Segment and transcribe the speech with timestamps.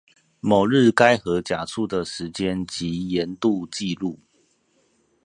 [0.39, 4.17] 某日該河甲處的時間及鹽度記錄